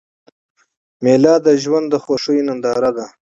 مېله 1.03 1.33
د 1.45 1.47
ژوند 1.63 1.85
د 1.89 1.95
خوښیو 2.03 2.45
ننداره 2.47 2.91
ده. 2.97 3.05